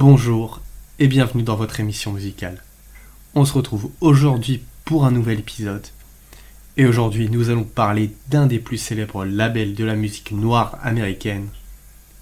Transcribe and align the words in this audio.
Bonjour 0.00 0.62
et 0.98 1.08
bienvenue 1.08 1.42
dans 1.42 1.56
votre 1.56 1.78
émission 1.78 2.14
musicale. 2.14 2.64
On 3.34 3.44
se 3.44 3.52
retrouve 3.52 3.90
aujourd'hui 4.00 4.62
pour 4.86 5.04
un 5.04 5.10
nouvel 5.10 5.40
épisode. 5.40 5.86
Et 6.78 6.86
aujourd'hui, 6.86 7.28
nous 7.28 7.50
allons 7.50 7.64
parler 7.64 8.10
d'un 8.30 8.46
des 8.46 8.60
plus 8.60 8.78
célèbres 8.78 9.26
labels 9.26 9.74
de 9.74 9.84
la 9.84 9.96
musique 9.96 10.32
noire 10.32 10.78
américaine, 10.82 11.48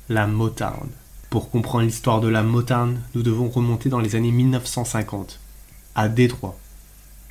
la 0.09 0.27
Motown. 0.27 0.89
Pour 1.31 1.51
comprendre 1.51 1.85
l'histoire 1.85 2.21
de 2.21 2.27
la 2.27 2.43
Motown, 2.43 3.01
nous 3.15 3.23
devons 3.23 3.49
remonter 3.49 3.89
dans 3.89 4.01
les 4.01 4.17
années 4.17 4.33
1950, 4.33 5.39
à 5.95 6.09
Détroit, 6.09 6.59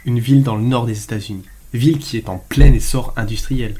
une 0.06 0.22
ville 0.22 0.44
dans 0.44 0.56
le 0.56 0.64
nord 0.64 0.86
des 0.86 1.04
États-Unis, 1.04 1.44
ville 1.74 2.00
qui 2.00 2.16
est 2.16 2.30
en 2.30 2.38
plein 2.38 2.72
essor 2.72 3.12
industriel, 3.18 3.76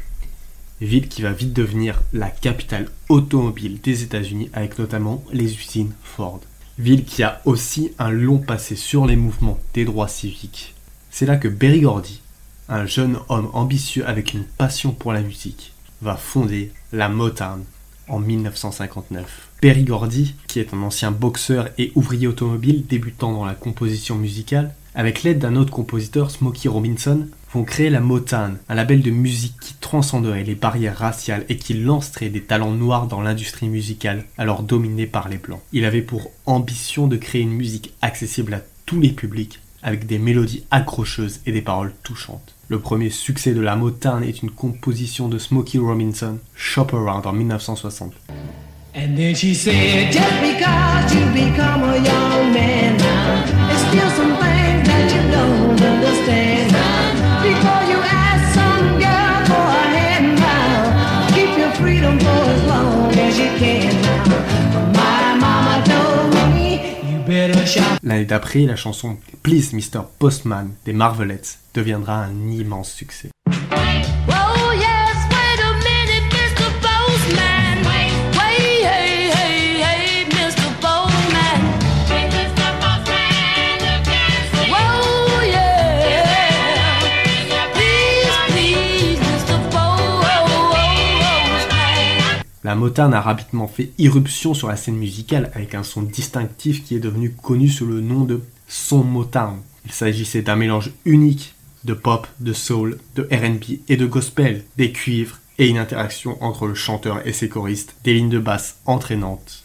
ville 0.82 1.08
qui 1.08 1.22
va 1.22 1.32
vite 1.32 1.54
devenir 1.54 2.02
la 2.12 2.30
capitale 2.30 2.90
automobile 3.08 3.80
des 3.82 4.04
États-Unis 4.04 4.50
avec 4.52 4.78
notamment 4.78 5.24
les 5.32 5.56
usines 5.56 5.94
Ford. 6.04 6.42
Ville 6.80 7.06
qui 7.06 7.24
a 7.24 7.42
aussi 7.46 7.92
un 7.98 8.12
long 8.12 8.38
passé 8.38 8.76
sur 8.76 9.08
les 9.08 9.16
mouvements 9.16 9.60
des 9.74 9.84
droits 9.84 10.08
civiques. 10.08 10.76
C'est 11.10 11.26
là 11.26 11.38
que 11.38 11.48
Berry 11.48 11.82
Gordy, 11.82 12.22
un 12.70 12.86
jeune 12.86 13.18
homme 13.30 13.50
ambitieux 13.54 14.08
avec 14.08 14.34
une 14.34 14.44
passion 14.44 14.92
pour 14.92 15.12
la 15.12 15.22
musique, 15.22 15.74
va 16.04 16.16
fonder 16.16 16.72
la 16.94 17.10
Motown 17.10 17.64
en 18.08 18.20
1959. 18.20 19.50
Berry 19.62 19.86
Gordy, 19.86 20.36
qui 20.48 20.60
est 20.60 20.74
un 20.74 20.82
ancien 20.84 21.12
boxeur 21.12 21.70
et 21.80 21.92
ouvrier 21.96 22.28
automobile 22.28 22.86
débutant 22.86 23.32
dans 23.32 23.46
la 23.46 23.56
composition 23.56 24.16
musicale, 24.16 24.76
avec 24.96 25.24
l'aide 25.24 25.40
d'un 25.40 25.56
autre 25.56 25.72
compositeur, 25.72 26.32
Smokey 26.32 26.70
Robinson, 26.70 27.28
vont 27.54 27.64
créer 27.64 27.90
la 27.90 28.00
Motown, 28.00 28.58
un 28.68 28.76
label 28.76 29.02
de 29.02 29.12
musique 29.12 29.60
qui 29.60 29.74
transcenderait 29.76 30.44
les 30.44 30.56
barrières 30.56 30.98
raciales 30.98 31.46
et 31.50 31.58
qui 31.58 31.74
lancerait 31.74 32.30
des 32.30 32.42
talents 32.42 32.72
noirs 32.72 33.08
dans 33.08 33.22
l'industrie 33.22 33.70
musicale, 33.70 34.26
alors 34.38 34.64
dominée 34.64 35.08
par 35.08 35.30
les 35.30 35.38
blancs. 35.38 35.62
Il 35.72 35.86
avait 35.86 36.02
pour 36.02 36.32
ambition 36.46 37.08
de 37.08 37.18
créer 37.18 37.42
une 37.42 37.54
musique 37.54 37.94
accessible 38.02 38.54
à 38.54 38.62
tous 38.86 39.00
les 39.00 39.12
publics, 39.12 39.60
avec 39.84 40.06
des 40.06 40.20
mélodies 40.20 40.66
accrocheuses 40.72 41.40
et 41.46 41.52
des 41.52 41.62
paroles 41.62 41.94
touchantes. 42.04 42.56
Le 42.68 42.80
premier 42.80 43.10
succès 43.10 43.54
de 43.54 43.62
la 43.62 43.76
Motown 43.76 44.24
est 44.24 44.42
une 44.42 44.52
composition 44.52 45.30
de 45.30 45.38
Smokey 45.38 45.78
Robinson, 45.78 46.40
Shop 46.56 46.88
Around 46.92 47.26
en 47.26 47.34
1960. 47.34 48.14
And 48.94 49.16
then 49.16 49.36
she 49.36 49.54
said, 49.54 50.12
just 50.12 50.42
because 50.42 51.14
you 51.14 51.26
become 51.32 51.84
a 51.84 51.98
young 51.98 52.52
man 52.52 52.98
now, 52.98 53.68
there's 53.68 53.88
still 53.88 54.10
some 54.10 54.37
L'année 68.04 68.26
d'après, 68.26 68.62
la 68.62 68.76
chanson 68.76 69.18
Please 69.44 69.74
Mr. 69.74 70.02
Postman 70.20 70.72
des 70.86 70.94
Marvelettes 70.94 71.60
deviendra 71.74 72.24
un 72.24 72.50
immense 72.50 72.92
succès. 72.92 73.30
La 92.68 92.76
Motown 92.76 93.14
a 93.14 93.22
rapidement 93.22 93.70
fait 93.70 93.94
irruption 93.98 94.54
sur 94.54 94.68
la 94.68 94.76
scène 94.76 94.98
musicale 94.98 95.52
avec 95.56 95.74
un 95.74 95.84
son 95.84 96.02
distinctif 96.02 96.84
qui 96.84 96.98
est 96.98 97.00
devenu 97.00 97.32
connu 97.32 97.70
sous 97.70 97.86
le 97.86 98.02
nom 98.02 98.26
de 98.26 98.42
son 98.68 99.06
Motown. 99.06 99.62
Il 99.86 99.94
s'agissait 99.94 100.42
d'un 100.42 100.58
mélange 100.58 100.92
unique 101.06 101.56
de 101.86 101.94
pop, 101.94 102.28
de 102.42 102.52
soul, 102.52 103.00
de 103.16 103.24
RB 103.32 103.80
et 103.88 103.96
de 103.96 104.06
gospel, 104.06 104.66
des 104.76 104.92
cuivres 104.92 105.40
et 105.58 105.70
une 105.70 105.78
interaction 105.78 106.44
entre 106.44 106.68
le 106.68 106.74
chanteur 106.74 107.26
et 107.26 107.32
ses 107.32 107.48
choristes, 107.48 107.96
des 108.04 108.16
lignes 108.16 108.28
de 108.28 108.38
basse 108.38 108.80
entraînantes. 108.86 109.64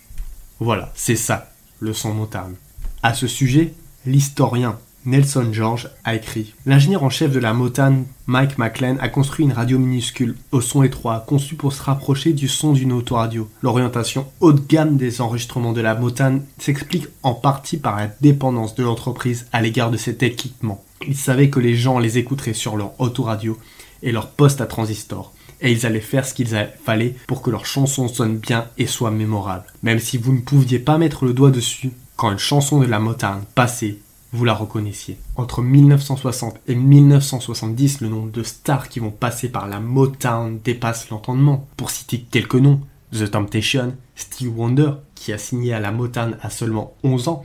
Voilà, 0.60 0.92
c'est 0.94 1.16
ça, 1.16 1.50
le 1.80 1.92
son 1.94 2.14
Motown. 2.14 2.54
À 3.02 3.14
ce 3.14 3.26
sujet, 3.26 3.74
l'historien 4.06 4.78
Nelson 5.04 5.48
George 5.52 5.90
a 6.04 6.14
écrit 6.14 6.54
L'ingénieur 6.64 7.02
en 7.02 7.10
chef 7.10 7.32
de 7.32 7.40
la 7.40 7.52
Motown, 7.52 8.04
Mike 8.26 8.56
McLean, 8.58 8.96
a 9.00 9.08
construit 9.08 9.44
une 9.44 9.52
radio 9.52 9.78
minuscule, 9.78 10.36
au 10.52 10.60
son 10.60 10.84
étroit, 10.84 11.24
conçue 11.26 11.56
pour 11.56 11.72
se 11.72 11.82
rapprocher 11.82 12.32
du 12.32 12.46
son 12.46 12.72
d'une 12.72 12.92
autoradio. 12.92 13.48
L'orientation 13.62 14.26
haut 14.40 14.52
de 14.52 14.60
gamme 14.60 14.96
des 14.96 15.20
enregistrements 15.20 15.72
de 15.72 15.80
la 15.80 15.96
Motown 15.96 16.42
s'explique 16.58 17.08
en 17.24 17.34
partie 17.34 17.78
par 17.78 17.96
la 17.96 18.06
dépendance 18.20 18.76
de 18.76 18.84
l'entreprise 18.84 19.46
à 19.52 19.60
l'égard 19.60 19.90
de 19.90 19.96
cet 19.96 20.22
équipement. 20.22 20.84
Ils 21.06 21.16
savaient 21.16 21.50
que 21.50 21.60
les 21.60 21.74
gens 21.74 21.98
les 21.98 22.18
écouteraient 22.18 22.52
sur 22.52 22.76
leur 22.76 23.00
autoradio 23.00 23.58
et 24.02 24.12
leur 24.12 24.30
poste 24.30 24.60
à 24.60 24.66
transistor, 24.66 25.32
et 25.60 25.72
ils 25.72 25.84
allaient 25.84 26.00
faire 26.00 26.26
ce 26.26 26.34
qu'il 26.34 26.48
fallait 26.84 27.16
pour 27.26 27.42
que 27.42 27.50
leur 27.50 27.66
chanson 27.66 28.06
sonne 28.06 28.36
bien 28.36 28.66
et 28.78 28.86
soit 28.86 29.10
mémorable. 29.10 29.66
Même 29.82 29.98
si 29.98 30.16
vous 30.16 30.32
ne 30.32 30.40
pouviez 30.40 30.78
pas 30.78 30.98
mettre 30.98 31.24
le 31.24 31.32
doigt 31.32 31.50
dessus, 31.50 31.90
quand 32.16 32.30
une 32.30 32.38
chanson 32.38 32.80
de 32.80 32.86
la 32.86 33.00
Motown 33.00 33.42
passait, 33.54 33.98
vous 34.32 34.44
la 34.44 34.54
reconnaissiez. 34.54 35.18
Entre 35.36 35.62
1960 35.62 36.58
et 36.66 36.74
1970, 36.74 38.00
le 38.00 38.08
nombre 38.08 38.30
de 38.30 38.42
stars 38.42 38.88
qui 38.88 38.98
vont 38.98 39.10
passer 39.10 39.50
par 39.50 39.68
la 39.68 39.78
Motown 39.78 40.58
dépasse 40.64 41.10
l'entendement. 41.10 41.68
Pour 41.76 41.90
citer 41.90 42.24
quelques 42.30 42.54
noms, 42.54 42.80
The 43.12 43.30
Temptation, 43.30 43.94
Steve 44.16 44.58
Wonder, 44.58 44.92
qui 45.14 45.32
a 45.32 45.38
signé 45.38 45.74
à 45.74 45.80
la 45.80 45.92
Motown 45.92 46.38
à 46.40 46.48
seulement 46.48 46.94
11 47.04 47.28
ans. 47.28 47.44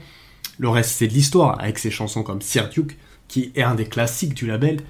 Le 0.58 0.68
reste, 0.68 0.92
c'est 0.92 1.08
de 1.08 1.12
l'histoire, 1.12 1.60
avec 1.60 1.78
ses 1.78 1.90
chansons 1.90 2.22
comme 2.22 2.42
Sir 2.42 2.70
Duke, 2.70 2.96
qui 3.28 3.52
est 3.54 3.62
un 3.62 3.74
des 3.74 3.84
classiques 3.84 4.34
du 4.34 4.46
label. 4.46 4.80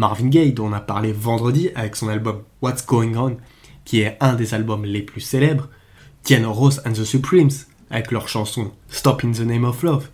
Marvin 0.00 0.28
Gaye, 0.28 0.54
dont 0.54 0.68
on 0.68 0.72
a 0.72 0.80
parlé 0.80 1.12
vendredi 1.12 1.68
avec 1.74 1.94
son 1.94 2.08
album 2.08 2.42
What's 2.62 2.86
Going 2.86 3.16
On, 3.16 3.36
qui 3.84 4.00
est 4.00 4.16
un 4.20 4.32
des 4.32 4.54
albums 4.54 4.86
les 4.86 5.02
plus 5.02 5.20
célèbres, 5.20 5.68
Tiana 6.22 6.48
Ross 6.48 6.80
and 6.86 6.92
the 6.92 7.04
Supremes, 7.04 7.50
avec 7.90 8.10
leur 8.10 8.26
chanson 8.26 8.72
Stop 8.88 9.22
in 9.24 9.32
the 9.32 9.40
Name 9.40 9.64
of 9.64 9.82
Love. 9.82 10.08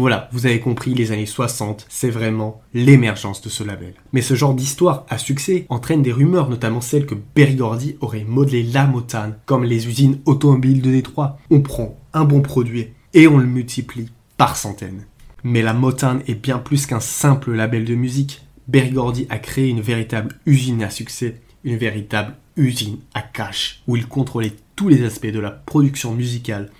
Voilà, 0.00 0.30
vous 0.32 0.46
avez 0.46 0.60
compris, 0.60 0.94
les 0.94 1.12
années 1.12 1.26
60, 1.26 1.84
c'est 1.90 2.08
vraiment 2.08 2.62
l'émergence 2.72 3.42
de 3.42 3.50
ce 3.50 3.62
label. 3.62 3.92
Mais 4.14 4.22
ce 4.22 4.32
genre 4.32 4.54
d'histoire 4.54 5.04
à 5.10 5.18
succès 5.18 5.66
entraîne 5.68 6.00
des 6.00 6.10
rumeurs, 6.10 6.48
notamment 6.48 6.80
celle 6.80 7.04
que 7.04 7.14
Berry 7.36 7.54
Gordy 7.54 7.96
aurait 8.00 8.24
modelé 8.24 8.62
la 8.62 8.86
Motown, 8.86 9.34
comme 9.44 9.62
les 9.62 9.88
usines 9.88 10.18
automobiles 10.24 10.80
de 10.80 10.90
Détroit. 10.90 11.36
On 11.50 11.60
prend 11.60 11.98
un 12.14 12.24
bon 12.24 12.40
produit 12.40 12.88
et 13.12 13.28
on 13.28 13.36
le 13.36 13.44
multiplie 13.44 14.08
par 14.38 14.56
centaines. 14.56 15.04
Mais 15.44 15.60
la 15.60 15.74
Motown 15.74 16.22
est 16.26 16.34
bien 16.34 16.56
plus 16.56 16.86
qu'un 16.86 17.00
simple 17.00 17.52
label 17.52 17.84
de 17.84 17.94
musique. 17.94 18.40
Berry 18.68 18.92
Gordy 18.92 19.26
a 19.28 19.36
créé 19.36 19.68
une 19.68 19.82
véritable 19.82 20.34
usine 20.46 20.82
à 20.82 20.88
succès, 20.88 21.42
une 21.62 21.76
véritable 21.76 22.36
usine 22.56 23.00
à 23.12 23.20
cash, 23.20 23.82
où 23.86 23.96
il 23.96 24.06
contrôlait 24.06 24.56
tous 24.76 24.88
les 24.88 25.04
aspects 25.04 25.26
de 25.26 25.40
la 25.40 25.50
production 25.50 26.14
musicale, 26.14 26.70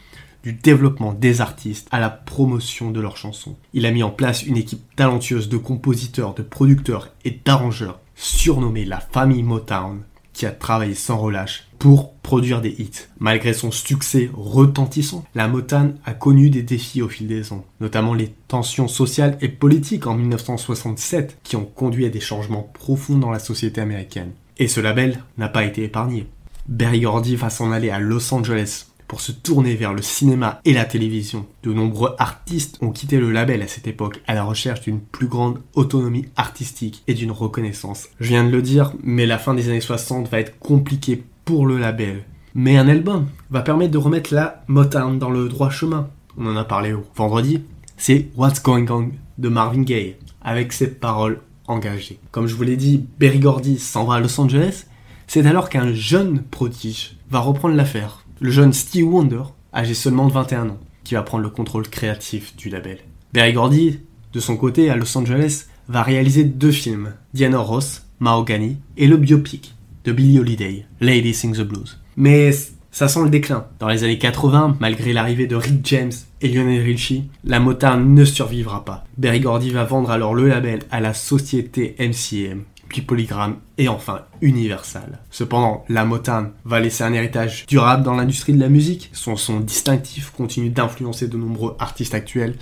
du 0.42 0.52
développement 0.52 1.12
des 1.12 1.40
artistes 1.40 1.88
à 1.90 2.00
la 2.00 2.10
promotion 2.10 2.90
de 2.90 3.00
leurs 3.00 3.16
chansons. 3.16 3.56
Il 3.72 3.86
a 3.86 3.90
mis 3.90 4.02
en 4.02 4.10
place 4.10 4.42
une 4.42 4.56
équipe 4.56 4.82
talentueuse 4.96 5.48
de 5.48 5.56
compositeurs, 5.56 6.34
de 6.34 6.42
producteurs 6.42 7.10
et 7.24 7.38
d'arrangeurs, 7.44 8.00
surnommée 8.14 8.84
la 8.84 9.00
famille 9.00 9.42
Motown, 9.42 10.02
qui 10.32 10.46
a 10.46 10.50
travaillé 10.50 10.94
sans 10.94 11.18
relâche 11.18 11.66
pour 11.78 12.14
produire 12.14 12.60
des 12.60 12.74
hits. 12.78 13.08
Malgré 13.18 13.52
son 13.52 13.70
succès 13.70 14.30
retentissant, 14.32 15.24
la 15.34 15.48
Motown 15.48 15.96
a 16.04 16.14
connu 16.14 16.50
des 16.50 16.62
défis 16.62 17.02
au 17.02 17.08
fil 17.08 17.26
des 17.26 17.52
ans, 17.52 17.64
notamment 17.80 18.14
les 18.14 18.32
tensions 18.48 18.88
sociales 18.88 19.36
et 19.40 19.48
politiques 19.48 20.06
en 20.06 20.14
1967 20.14 21.38
qui 21.42 21.56
ont 21.56 21.64
conduit 21.64 22.06
à 22.06 22.10
des 22.10 22.20
changements 22.20 22.70
profonds 22.74 23.18
dans 23.18 23.30
la 23.30 23.38
société 23.38 23.80
américaine. 23.80 24.32
Et 24.58 24.68
ce 24.68 24.80
label 24.80 25.22
n'a 25.38 25.48
pas 25.48 25.64
été 25.64 25.84
épargné. 25.84 26.26
Berry 26.68 27.00
Gordy 27.00 27.36
va 27.36 27.50
s'en 27.50 27.72
aller 27.72 27.90
à 27.90 27.98
Los 27.98 28.32
Angeles 28.32 28.89
pour 29.10 29.20
se 29.20 29.32
tourner 29.32 29.74
vers 29.74 29.92
le 29.92 30.02
cinéma 30.02 30.60
et 30.64 30.72
la 30.72 30.84
télévision. 30.84 31.44
De 31.64 31.72
nombreux 31.72 32.14
artistes 32.20 32.78
ont 32.80 32.92
quitté 32.92 33.18
le 33.18 33.32
label 33.32 33.60
à 33.60 33.66
cette 33.66 33.88
époque 33.88 34.22
à 34.28 34.34
la 34.34 34.44
recherche 34.44 34.82
d'une 34.82 35.00
plus 35.00 35.26
grande 35.26 35.58
autonomie 35.74 36.26
artistique 36.36 37.02
et 37.08 37.14
d'une 37.14 37.32
reconnaissance. 37.32 38.06
Je 38.20 38.28
viens 38.28 38.44
de 38.44 38.50
le 38.50 38.62
dire, 38.62 38.92
mais 39.02 39.26
la 39.26 39.38
fin 39.38 39.52
des 39.52 39.68
années 39.68 39.80
60 39.80 40.28
va 40.28 40.38
être 40.38 40.60
compliquée 40.60 41.24
pour 41.44 41.66
le 41.66 41.76
label. 41.76 42.22
Mais 42.54 42.76
un 42.76 42.86
album 42.86 43.26
va 43.50 43.62
permettre 43.62 43.90
de 43.90 43.98
remettre 43.98 44.32
la 44.32 44.62
Motown 44.68 45.18
dans 45.18 45.30
le 45.30 45.48
droit 45.48 45.70
chemin. 45.70 46.08
On 46.38 46.46
en 46.46 46.56
a 46.56 46.62
parlé 46.62 46.94
vendredi. 47.16 47.64
C'est 47.96 48.28
What's 48.36 48.62
Going 48.62 48.86
On 48.90 49.10
de 49.38 49.48
Marvin 49.48 49.82
Gaye, 49.82 50.18
avec 50.40 50.72
ses 50.72 50.86
paroles 50.86 51.40
engagées. 51.66 52.20
Comme 52.30 52.46
je 52.46 52.54
vous 52.54 52.62
l'ai 52.62 52.76
dit, 52.76 53.04
Berry 53.18 53.40
Gordy 53.40 53.80
s'en 53.80 54.04
va 54.04 54.14
à 54.14 54.20
Los 54.20 54.40
Angeles. 54.40 54.84
C'est 55.26 55.46
alors 55.46 55.68
qu'un 55.68 55.92
jeune 55.94 56.44
prodige 56.44 57.16
va 57.28 57.40
reprendre 57.40 57.74
l'affaire 57.74 58.19
le 58.40 58.50
jeune 58.50 58.72
Steve 58.72 59.06
Wonder, 59.06 59.42
âgé 59.72 59.92
seulement 59.92 60.26
de 60.26 60.32
21 60.32 60.70
ans, 60.70 60.80
qui 61.04 61.14
va 61.14 61.22
prendre 61.22 61.44
le 61.44 61.50
contrôle 61.50 61.88
créatif 61.88 62.56
du 62.56 62.70
label. 62.70 62.98
Berry 63.34 63.52
Gordy, 63.52 64.00
de 64.32 64.40
son 64.40 64.56
côté, 64.56 64.88
à 64.88 64.96
Los 64.96 65.16
Angeles, 65.16 65.66
va 65.88 66.02
réaliser 66.02 66.44
deux 66.44 66.72
films, 66.72 67.12
Diana 67.34 67.58
Ross, 67.58 68.06
Mahogany, 68.18 68.78
et 68.96 69.06
le 69.06 69.18
biopic 69.18 69.74
de 70.04 70.12
Billie 70.12 70.38
Holiday, 70.38 70.86
Lady 71.00 71.34
Sings 71.34 71.58
the 71.58 71.62
Blues. 71.62 72.00
Mais 72.16 72.50
ça 72.90 73.08
sent 73.08 73.22
le 73.22 73.30
déclin. 73.30 73.66
Dans 73.78 73.88
les 73.88 74.04
années 74.04 74.18
80, 74.18 74.78
malgré 74.80 75.12
l'arrivée 75.12 75.46
de 75.46 75.56
Rick 75.56 75.86
James 75.86 76.12
et 76.40 76.48
Lionel 76.48 76.82
Richie, 76.82 77.24
la 77.44 77.60
Motown 77.60 78.14
ne 78.14 78.24
survivra 78.24 78.84
pas. 78.84 79.04
Berry 79.18 79.40
Gordy 79.40 79.70
va 79.70 79.84
vendre 79.84 80.10
alors 80.10 80.34
le 80.34 80.48
label 80.48 80.80
à 80.90 81.00
la 81.00 81.12
société 81.12 81.94
MCM, 81.98 82.62
puis 82.90 83.02
Polygram 83.02 83.56
et 83.78 83.88
enfin 83.88 84.22
Universal. 84.42 85.20
Cependant, 85.30 85.84
la 85.88 86.04
Motown 86.04 86.50
va 86.64 86.80
laisser 86.80 87.04
un 87.04 87.14
héritage 87.14 87.64
durable 87.66 88.02
dans 88.02 88.16
l'industrie 88.16 88.52
de 88.52 88.60
la 88.60 88.68
musique. 88.68 89.10
Son 89.12 89.36
son 89.36 89.60
distinctif 89.60 90.30
continue 90.36 90.70
d'influencer 90.70 91.28
de 91.28 91.36
nombreux 91.36 91.76
artistes 91.78 92.14
actuels 92.14 92.56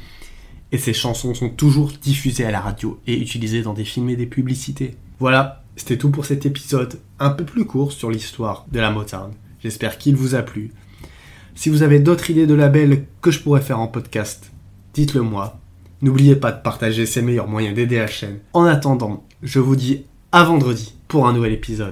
et 0.71 0.79
ses 0.79 0.93
chansons 0.93 1.35
sont 1.35 1.49
toujours 1.49 1.93
diffusées 2.01 2.45
à 2.45 2.51
la 2.51 2.61
radio 2.61 3.01
et 3.07 3.19
utilisées 3.19 3.63
dans 3.63 3.73
des 3.73 3.87
films 3.87 4.11
et 4.11 4.17
des 4.17 4.27
publicités. 4.27 4.97
Voilà, 5.19 5.65
c'était 5.77 5.97
tout 5.97 6.11
pour 6.11 6.27
cet 6.27 6.45
épisode 6.45 7.01
un 7.19 7.31
peu 7.31 7.45
plus 7.45 7.65
court 7.65 7.93
sur 7.93 8.11
l'histoire 8.11 8.67
de 8.71 8.81
la 8.81 8.91
Motown. 8.91 9.33
J'espère 9.61 9.97
qu'il 9.97 10.15
vous 10.15 10.35
a 10.35 10.43
plu. 10.43 10.73
Si 11.55 11.71
vous 11.71 11.83
avez 11.83 12.01
d'autres 12.01 12.31
idées 12.31 12.47
de 12.47 12.55
labels 12.55 13.07
que 13.23 13.31
je 13.31 13.41
pourrais 13.41 13.63
faire 13.63 13.81
en 13.81 13.89
podcast, 13.89 14.53
dites-le 14.93 15.23
moi. 15.23 15.59
N'oubliez 16.03 16.37
pas 16.37 16.53
de 16.53 16.63
partager 16.63 17.07
ces 17.07 17.23
meilleurs 17.23 17.49
moyens 17.49 17.75
d'aider 17.75 17.97
la 17.97 18.07
chaîne. 18.07 18.39
En 18.53 18.65
attendant, 18.65 19.25
je 19.43 19.59
vous 19.59 19.75
dis 19.75 20.05
à 20.33 20.45
vendredi 20.45 20.95
pour 21.09 21.27
un 21.27 21.33
nouvel 21.33 21.53
épisode. 21.53 21.87